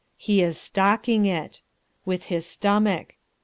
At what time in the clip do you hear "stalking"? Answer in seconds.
0.57-1.25